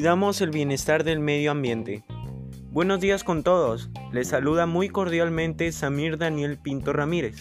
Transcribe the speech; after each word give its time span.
Cuidamos 0.00 0.40
el 0.40 0.48
bienestar 0.48 1.04
del 1.04 1.20
medio 1.20 1.50
ambiente. 1.50 2.02
Buenos 2.70 3.00
días 3.00 3.22
con 3.22 3.42
todos. 3.42 3.90
Les 4.12 4.28
saluda 4.28 4.64
muy 4.64 4.88
cordialmente 4.88 5.70
Samir 5.72 6.16
Daniel 6.16 6.56
Pinto 6.56 6.94
Ramírez. 6.94 7.36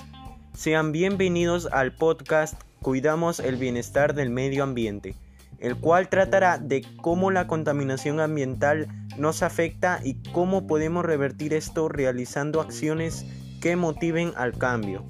Sean 0.53 0.91
bienvenidos 0.91 1.69
al 1.71 1.93
podcast 1.95 2.61
Cuidamos 2.81 3.39
el 3.39 3.55
bienestar 3.55 4.13
del 4.13 4.29
medio 4.29 4.63
ambiente, 4.63 5.15
el 5.59 5.77
cual 5.77 6.09
tratará 6.09 6.57
de 6.57 6.85
cómo 7.01 7.31
la 7.31 7.47
contaminación 7.47 8.19
ambiental 8.19 8.89
nos 9.17 9.41
afecta 9.41 10.01
y 10.03 10.15
cómo 10.33 10.67
podemos 10.67 11.05
revertir 11.05 11.53
esto 11.53 11.87
realizando 11.87 12.59
acciones 12.59 13.25
que 13.61 13.77
motiven 13.77 14.33
al 14.35 14.57
cambio. 14.57 15.05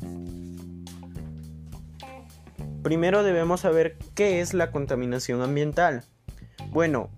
Primero 2.84 3.24
debemos 3.24 3.62
saber 3.62 3.98
qué 4.14 4.40
es 4.40 4.54
la 4.54 4.70
contaminación 4.70 5.42
ambiental. 5.42 6.04
Bueno, 6.72 7.10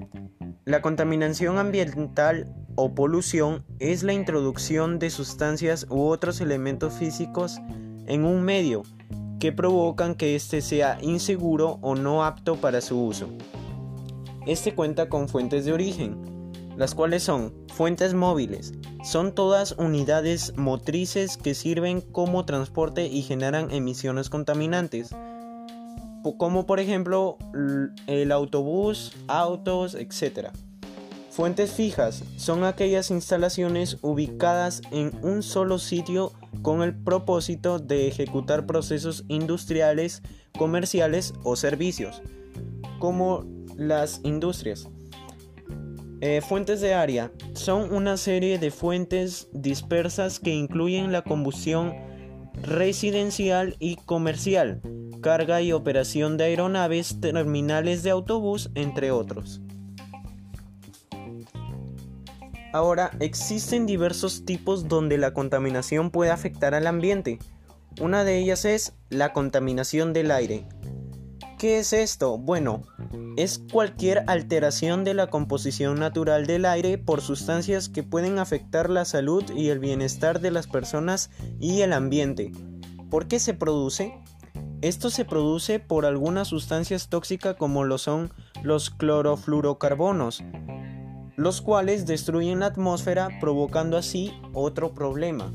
la 0.63 0.81
contaminación 0.81 1.57
ambiental 1.57 2.55
o 2.75 2.95
polución 2.95 3.65
es 3.79 4.01
la 4.01 4.13
introducción 4.13 4.97
de 4.97 5.09
sustancias 5.09 5.85
u 5.89 6.03
otros 6.03 6.39
elementos 6.39 6.93
físicos 6.93 7.59
en 8.07 8.23
un 8.23 8.43
medio 8.43 8.83
que 9.41 9.51
provocan 9.51 10.15
que 10.15 10.35
éste 10.35 10.61
sea 10.61 10.99
inseguro 11.01 11.79
o 11.81 11.95
no 11.95 12.23
apto 12.23 12.61
para 12.61 12.79
su 12.79 13.03
uso. 13.03 13.27
Este 14.47 14.73
cuenta 14.73 15.09
con 15.09 15.27
fuentes 15.27 15.65
de 15.65 15.73
origen, 15.73 16.15
las 16.77 16.95
cuales 16.95 17.21
son 17.23 17.53
fuentes 17.73 18.13
móviles. 18.13 18.73
Son 19.03 19.35
todas 19.35 19.73
unidades 19.73 20.55
motrices 20.55 21.35
que 21.35 21.55
sirven 21.55 21.99
como 21.99 22.45
transporte 22.45 23.07
y 23.07 23.21
generan 23.21 23.69
emisiones 23.71 24.29
contaminantes 24.29 25.13
como 26.37 26.65
por 26.65 26.79
ejemplo 26.79 27.37
el 28.07 28.31
autobús, 28.31 29.13
autos, 29.27 29.95
etc. 29.95 30.49
Fuentes 31.31 31.71
fijas 31.71 32.23
son 32.35 32.65
aquellas 32.65 33.09
instalaciones 33.09 33.97
ubicadas 34.01 34.81
en 34.91 35.11
un 35.21 35.43
solo 35.43 35.79
sitio 35.79 36.33
con 36.61 36.81
el 36.81 36.93
propósito 36.93 37.79
de 37.79 38.07
ejecutar 38.07 38.65
procesos 38.65 39.23
industriales, 39.29 40.21
comerciales 40.57 41.33
o 41.43 41.55
servicios, 41.55 42.21
como 42.99 43.45
las 43.77 44.19
industrias. 44.23 44.89
Eh, 46.19 46.41
fuentes 46.41 46.81
de 46.81 46.93
área 46.93 47.31
son 47.53 47.93
una 47.93 48.15
serie 48.17 48.59
de 48.59 48.69
fuentes 48.69 49.47
dispersas 49.53 50.39
que 50.39 50.53
incluyen 50.53 51.11
la 51.11 51.23
combustión 51.23 51.95
residencial 52.61 53.75
y 53.79 53.95
comercial, 53.95 54.81
carga 55.21 55.61
y 55.61 55.71
operación 55.71 56.37
de 56.37 56.45
aeronaves, 56.45 57.21
terminales 57.21 58.03
de 58.03 58.09
autobús, 58.09 58.69
entre 58.75 59.11
otros. 59.11 59.61
Ahora, 62.73 63.11
existen 63.19 63.85
diversos 63.85 64.45
tipos 64.45 64.87
donde 64.87 65.17
la 65.17 65.33
contaminación 65.33 66.09
puede 66.09 66.31
afectar 66.31 66.73
al 66.73 66.87
ambiente. 66.87 67.39
Una 67.99 68.23
de 68.23 68.37
ellas 68.37 68.65
es 68.65 68.93
la 69.09 69.33
contaminación 69.33 70.13
del 70.13 70.31
aire. 70.31 70.65
¿Qué 71.57 71.79
es 71.79 71.93
esto? 71.93 72.37
Bueno, 72.37 72.81
es 73.37 73.61
cualquier 73.71 74.23
alteración 74.27 75.03
de 75.03 75.13
la 75.13 75.27
composición 75.27 75.99
natural 75.99 76.47
del 76.47 76.65
aire 76.65 76.97
por 76.97 77.21
sustancias 77.21 77.87
que 77.87 78.03
pueden 78.03 78.39
afectar 78.39 78.89
la 78.89 79.05
salud 79.05 79.43
y 79.55 79.69
el 79.69 79.79
bienestar 79.79 80.39
de 80.39 80.49
las 80.49 80.65
personas 80.65 81.29
y 81.59 81.81
el 81.81 81.93
ambiente. 81.93 82.51
¿Por 83.11 83.27
qué 83.27 83.39
se 83.39 83.53
produce? 83.53 84.17
Esto 84.81 85.09
se 85.09 85.25
produce 85.25 85.79
por 85.79 86.05
algunas 86.05 86.47
sustancias 86.47 87.07
tóxicas 87.07 87.55
como 87.55 87.83
lo 87.83 87.97
son 87.97 88.31
los 88.63 88.89
clorofluorocarbonos, 88.89 90.43
los 91.35 91.61
cuales 91.61 92.05
destruyen 92.05 92.59
la 92.59 92.67
atmósfera 92.67 93.29
provocando 93.39 93.97
así 93.97 94.33
otro 94.53 94.93
problema. 94.93 95.51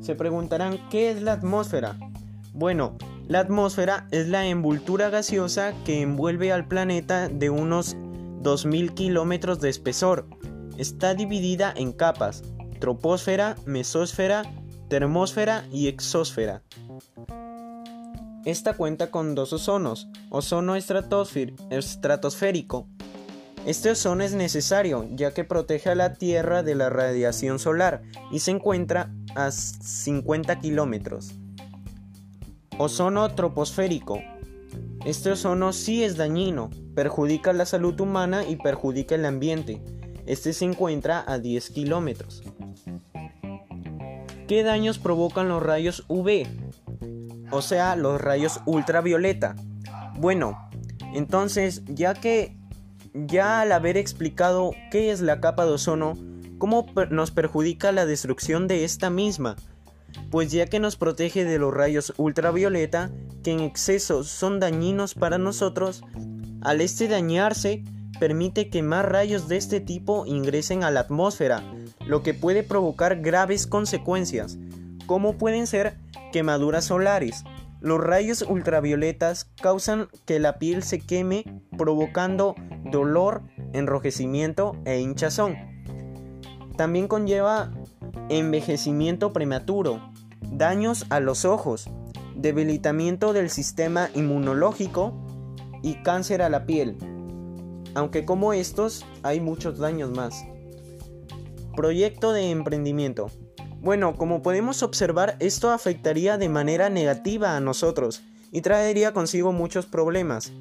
Se 0.00 0.14
preguntarán, 0.14 0.78
¿qué 0.90 1.10
es 1.10 1.22
la 1.22 1.32
atmósfera? 1.32 1.98
Bueno, 2.52 2.96
la 3.26 3.40
atmósfera 3.40 4.06
es 4.10 4.28
la 4.28 4.46
envoltura 4.46 5.08
gaseosa 5.08 5.72
que 5.84 6.02
envuelve 6.02 6.52
al 6.52 6.68
planeta 6.68 7.28
de 7.28 7.48
unos 7.48 7.96
2.000 7.96 8.92
kilómetros 8.92 9.60
de 9.60 9.70
espesor. 9.70 10.26
Está 10.76 11.14
dividida 11.14 11.72
en 11.74 11.92
capas, 11.92 12.42
troposfera, 12.80 13.56
mesósfera, 13.64 14.42
termósfera 14.88 15.64
y 15.72 15.88
exósfera. 15.88 16.62
Esta 18.44 18.74
cuenta 18.74 19.10
con 19.10 19.34
dos 19.34 19.54
ozonos, 19.54 20.08
ozono 20.28 20.76
estratosférico. 20.76 22.86
Este 23.64 23.90
ozono 23.90 24.22
es 24.22 24.34
necesario 24.34 25.08
ya 25.12 25.32
que 25.32 25.44
protege 25.44 25.88
a 25.88 25.94
la 25.94 26.12
Tierra 26.12 26.62
de 26.62 26.74
la 26.74 26.90
radiación 26.90 27.58
solar 27.58 28.02
y 28.30 28.40
se 28.40 28.50
encuentra 28.50 29.10
a 29.34 29.50
50 29.50 30.60
kilómetros. 30.60 31.32
Ozono 32.76 33.34
troposférico. 33.34 34.20
Este 35.06 35.30
ozono 35.30 35.72
sí 35.72 36.04
es 36.04 36.18
dañino, 36.18 36.68
perjudica 36.94 37.54
la 37.54 37.64
salud 37.64 37.98
humana 37.98 38.46
y 38.46 38.56
perjudica 38.56 39.14
el 39.14 39.24
ambiente. 39.24 39.80
Este 40.26 40.52
se 40.52 40.66
encuentra 40.66 41.24
a 41.26 41.38
10 41.38 41.70
kilómetros. 41.70 42.42
¿Qué 44.46 44.62
daños 44.62 44.98
provocan 44.98 45.48
los 45.48 45.62
rayos 45.62 46.04
UV? 46.08 46.46
O 47.54 47.62
sea, 47.62 47.94
los 47.94 48.20
rayos 48.20 48.60
ultravioleta. 48.66 49.54
Bueno, 50.16 50.58
entonces, 51.14 51.82
ya 51.86 52.14
que 52.14 52.56
ya 53.14 53.60
al 53.60 53.70
haber 53.70 53.96
explicado 53.96 54.72
qué 54.90 55.12
es 55.12 55.20
la 55.20 55.40
capa 55.40 55.64
de 55.64 55.72
ozono, 55.72 56.18
cómo 56.58 56.86
nos 57.10 57.30
perjudica 57.30 57.92
la 57.92 58.06
destrucción 58.06 58.66
de 58.66 58.84
esta 58.84 59.08
misma, 59.08 59.54
pues 60.30 60.50
ya 60.50 60.66
que 60.66 60.80
nos 60.80 60.96
protege 60.96 61.44
de 61.44 61.58
los 61.58 61.72
rayos 61.72 62.12
ultravioleta, 62.16 63.12
que 63.44 63.52
en 63.52 63.60
exceso 63.60 64.24
son 64.24 64.58
dañinos 64.58 65.14
para 65.14 65.38
nosotros, 65.38 66.02
al 66.62 66.80
este 66.80 67.06
dañarse, 67.06 67.84
permite 68.18 68.68
que 68.68 68.82
más 68.82 69.04
rayos 69.04 69.48
de 69.48 69.58
este 69.58 69.80
tipo 69.80 70.26
ingresen 70.26 70.82
a 70.82 70.90
la 70.90 71.00
atmósfera, 71.00 71.62
lo 72.06 72.22
que 72.22 72.34
puede 72.34 72.64
provocar 72.64 73.20
graves 73.20 73.68
consecuencias, 73.68 74.58
como 75.06 75.36
pueden 75.36 75.68
ser 75.68 75.98
quemaduras 76.34 76.86
solares. 76.86 77.44
Los 77.80 78.00
rayos 78.00 78.42
ultravioletas 78.42 79.44
causan 79.62 80.08
que 80.26 80.40
la 80.40 80.58
piel 80.58 80.82
se 80.82 80.98
queme 80.98 81.44
provocando 81.78 82.56
dolor, 82.90 83.42
enrojecimiento 83.72 84.76
e 84.84 84.98
hinchazón. 84.98 85.54
También 86.76 87.06
conlleva 87.06 87.70
envejecimiento 88.30 89.32
prematuro, 89.32 90.10
daños 90.40 91.06
a 91.08 91.20
los 91.20 91.44
ojos, 91.44 91.88
debilitamiento 92.34 93.32
del 93.32 93.48
sistema 93.48 94.10
inmunológico 94.16 95.14
y 95.84 96.02
cáncer 96.02 96.42
a 96.42 96.48
la 96.48 96.66
piel. 96.66 96.96
Aunque 97.94 98.24
como 98.24 98.52
estos 98.52 99.06
hay 99.22 99.40
muchos 99.40 99.78
daños 99.78 100.10
más. 100.10 100.44
Proyecto 101.76 102.32
de 102.32 102.50
emprendimiento. 102.50 103.30
Bueno, 103.84 104.16
como 104.16 104.40
podemos 104.40 104.82
observar, 104.82 105.36
esto 105.40 105.70
afectaría 105.70 106.38
de 106.38 106.48
manera 106.48 106.88
negativa 106.88 107.54
a 107.54 107.60
nosotros 107.60 108.22
y 108.50 108.62
traería 108.62 109.12
consigo 109.12 109.52
muchos 109.52 109.84
problemas. 109.84 110.54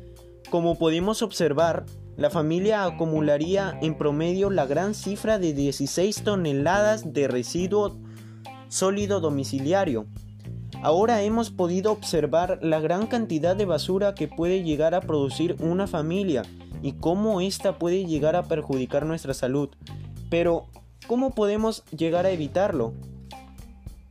Como 0.50 0.78
podemos 0.78 1.22
observar, 1.22 1.86
la 2.18 2.30
familia 2.30 2.84
acumularía 2.84 3.78
en 3.80 3.94
promedio 3.94 4.50
la 4.50 4.66
gran 4.66 4.94
cifra 4.94 5.38
de 5.38 5.54
16 5.54 6.24
toneladas 6.24 7.12
de 7.12 7.28
residuo 7.28 7.96
sólido 8.66 9.20
domiciliario. 9.20 10.04
Ahora 10.82 11.22
hemos 11.22 11.50
podido 11.50 11.92
observar 11.92 12.58
la 12.60 12.80
gran 12.80 13.06
cantidad 13.06 13.54
de 13.54 13.66
basura 13.66 14.16
que 14.16 14.26
puede 14.26 14.64
llegar 14.64 14.96
a 14.96 15.00
producir 15.00 15.54
una 15.60 15.86
familia 15.86 16.42
y 16.82 16.94
cómo 16.94 17.40
ésta 17.40 17.78
puede 17.78 18.04
llegar 18.04 18.34
a 18.34 18.42
perjudicar 18.42 19.06
nuestra 19.06 19.32
salud. 19.32 19.68
Pero, 20.28 20.66
¿cómo 21.06 21.30
podemos 21.30 21.84
llegar 21.96 22.26
a 22.26 22.30
evitarlo? 22.32 22.94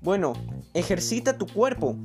Bueno, 0.01 0.31
ejercita 0.73 1.37
tu 1.37 1.45
cuerpo. 1.45 1.97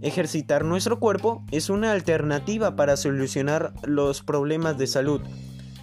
Ejercitar 0.00 0.64
nuestro 0.64 0.98
cuerpo 0.98 1.44
es 1.50 1.70
una 1.70 1.92
alternativa 1.92 2.76
para 2.76 2.96
solucionar 2.96 3.72
los 3.84 4.22
problemas 4.22 4.78
de 4.78 4.86
salud 4.86 5.20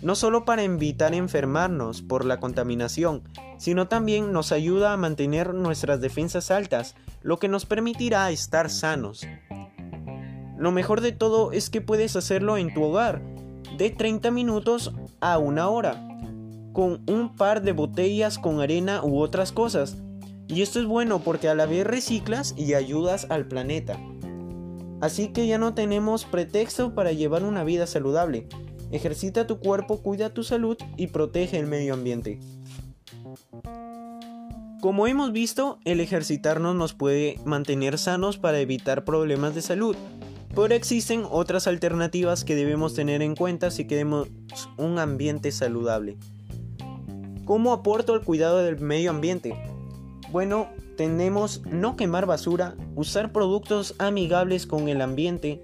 no 0.02 0.16
solo 0.16 0.46
para 0.46 0.64
evitar 0.64 1.14
enfermarnos 1.14 2.02
por 2.02 2.26
la 2.26 2.40
contaminación, 2.40 3.24
sino 3.58 3.88
también 3.88 4.32
nos 4.32 4.52
ayuda 4.52 4.94
a 4.94 4.98
mantener 4.98 5.54
nuestras 5.54 6.02
defensas 6.02 6.52
altas, 6.52 6.96
lo 7.22 7.40
que 7.40 7.48
nos 7.48 7.66
permitirá 7.66 8.30
estar 8.32 8.70
sanos. 8.70 9.26
Lo 10.58 10.72
mejor 10.72 11.02
de 11.02 11.12
todo 11.12 11.52
es 11.52 11.70
que 11.70 11.82
puedes 11.82 12.16
hacerlo 12.16 12.58
en 12.58 12.74
tu 12.74 12.84
hogar, 12.84 13.22
de 13.78 13.90
30 13.90 14.32
minutos 14.32 14.94
a 15.20 15.38
una 15.38 15.70
hora, 15.70 16.08
con 16.74 17.04
un 17.08 17.36
par 17.36 17.64
de 17.64 17.72
botellas 17.72 18.38
con 18.38 18.62
arena 18.62 19.04
u 19.04 19.20
otras 19.20 19.52
cosas. 19.52 19.98
Y 20.48 20.62
esto 20.62 20.80
es 20.80 20.86
bueno 20.86 21.20
porque 21.20 21.50
a 21.50 21.56
la 21.56 21.66
vez 21.66 21.86
reciclas 21.86 22.54
y 22.58 22.74
ayudas 22.74 23.28
al 23.30 23.48
planeta. 23.48 24.00
Así 25.02 25.30
que 25.30 25.46
ya 25.46 25.58
no 25.58 25.74
tenemos 25.74 26.26
pretexto 26.26 26.96
para 26.96 27.12
llevar 27.12 27.44
una 27.44 27.64
vida 27.64 27.86
saludable. 27.86 28.48
Ejercita 28.92 29.46
tu 29.46 29.60
cuerpo, 29.60 30.02
cuida 30.02 30.34
tu 30.34 30.44
salud 30.44 30.78
y 30.96 31.08
protege 31.08 31.60
el 31.60 31.68
medio 31.68 31.94
ambiente. 31.94 32.40
Como 34.82 35.08
hemos 35.08 35.32
visto, 35.32 35.80
el 35.86 36.00
ejercitarnos 36.00 36.76
nos 36.76 36.94
puede 36.94 37.40
mantener 37.46 37.98
sanos 37.98 38.38
para 38.38 38.60
evitar 38.60 39.04
problemas 39.04 39.54
de 39.54 39.62
salud, 39.62 39.96
pero 40.56 40.74
existen 40.74 41.24
otras 41.30 41.68
alternativas 41.68 42.44
que 42.44 42.56
debemos 42.56 42.94
tener 42.94 43.22
en 43.22 43.36
cuenta 43.36 43.70
si 43.70 43.86
queremos 43.86 44.30
un 44.78 45.00
ambiente 45.00 45.52
saludable. 45.52 46.18
¿Cómo 47.46 47.74
aporto 47.74 48.14
al 48.14 48.24
cuidado 48.24 48.60
del 48.60 48.80
medio 48.80 49.10
ambiente? 49.10 49.56
Bueno, 50.32 50.68
tenemos 50.98 51.62
no 51.66 51.96
quemar 51.96 52.26
basura, 52.26 52.76
usar 52.96 53.32
productos 53.32 53.96
amigables 53.98 54.66
con 54.68 54.90
el 54.90 55.02
ambiente, 55.02 55.62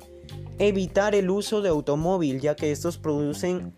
Evitar 0.59 1.15
el 1.15 1.31
uso 1.31 1.63
de 1.63 1.69
automóvil 1.69 2.39
ya 2.39 2.55
que 2.55 2.71
estos 2.71 2.97
producen 2.99 3.73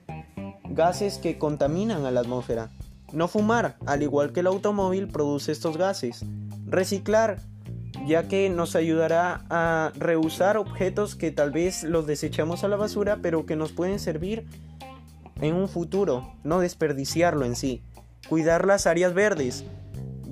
gases 0.69 1.17
que 1.17 1.37
contaminan 1.37 2.05
a 2.05 2.11
la 2.11 2.19
atmósfera. 2.19 2.69
No 3.13 3.29
fumar, 3.29 3.77
al 3.85 4.03
igual 4.03 4.33
que 4.33 4.41
el 4.41 4.47
automóvil 4.47 5.07
produce 5.07 5.53
estos 5.53 5.77
gases. 5.77 6.25
Reciclar, 6.65 7.39
ya 8.05 8.27
que 8.27 8.49
nos 8.49 8.75
ayudará 8.75 9.45
a 9.49 9.93
reusar 9.95 10.57
objetos 10.57 11.15
que 11.15 11.31
tal 11.31 11.51
vez 11.51 11.83
los 11.83 12.05
desechamos 12.07 12.65
a 12.65 12.67
la 12.67 12.75
basura, 12.75 13.19
pero 13.21 13.45
que 13.45 13.55
nos 13.55 13.71
pueden 13.71 13.99
servir 13.99 14.45
en 15.39 15.55
un 15.55 15.69
futuro, 15.69 16.33
no 16.43 16.59
desperdiciarlo 16.59 17.45
en 17.45 17.55
sí. 17.55 17.83
Cuidar 18.27 18.65
las 18.65 18.85
áreas 18.85 19.13
verdes, 19.13 19.63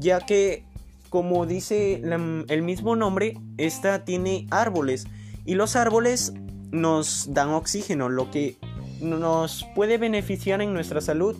ya 0.04 0.20
que, 0.20 0.66
como 1.10 1.46
dice 1.46 2.02
el 2.50 2.62
mismo 2.62 2.96
nombre, 2.96 3.40
esta 3.58 4.04
tiene 4.04 4.46
árboles 4.52 5.08
y 5.46 5.56
los 5.56 5.76
árboles 5.76 6.34
nos 6.72 7.34
dan 7.34 7.50
oxígeno, 7.50 8.10
lo 8.10 8.30
que 8.30 8.58
nos 9.00 9.66
puede 9.76 9.98
beneficiar 9.98 10.62
en 10.62 10.74
nuestra 10.74 11.02
salud. 11.02 11.38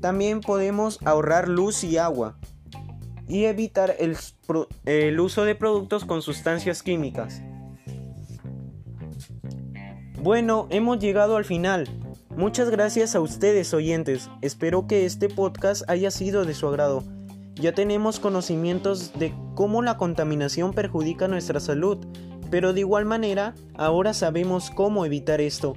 También 0.00 0.40
podemos 0.40 0.98
ahorrar 1.04 1.48
luz 1.48 1.84
y 1.84 1.96
agua 1.98 2.38
y 3.28 3.44
evitar 3.44 3.94
el, 3.98 5.20
uso 5.20 5.44
de 5.44 5.54
productos 5.54 6.04
con 6.04 6.22
sustancias 6.22 6.82
químicas. 6.82 7.42
Bueno, 10.20 10.66
hemos 10.70 10.98
llegado 10.98 11.36
al 11.36 11.44
final. 11.44 11.88
Muchas 12.30 12.70
gracias 12.70 13.14
a 13.14 13.20
ustedes 13.20 13.72
oyentes. 13.74 14.28
Espero 14.42 14.86
que 14.86 15.04
este 15.04 15.28
podcast 15.28 15.88
haya 15.88 16.10
sido 16.10 16.44
de 16.44 16.54
su 16.54 16.66
agrado. 16.66 17.04
Ya 17.60 17.74
tenemos 17.74 18.20
conocimientos 18.20 19.12
de 19.18 19.34
cómo 19.54 19.82
la 19.82 19.96
contaminación 19.96 20.72
perjudica 20.72 21.28
nuestra 21.28 21.60
salud 21.60 21.98
pero 22.50 22.72
de 22.72 22.80
igual 22.80 23.04
manera, 23.04 23.54
ahora 23.74 24.12
sabemos 24.12 24.70
cómo 24.70 25.06
evitar 25.06 25.40
esto. 25.40 25.76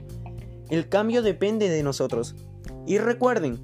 El 0.69 0.89
cambio 0.89 1.21
depende 1.21 1.69
de 1.69 1.83
nosotros. 1.83 2.35
Y 2.87 2.97
recuerden, 2.97 3.59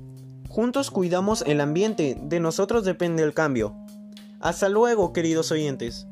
juntos 0.47 0.91
cuidamos 0.91 1.43
el 1.47 1.59
ambiente, 1.59 2.17
de 2.21 2.39
nosotros 2.39 2.85
depende 2.85 3.23
el 3.23 3.33
cambio. 3.33 3.75
Hasta 4.39 4.69
luego, 4.69 5.11
queridos 5.11 5.51
oyentes. 5.51 6.07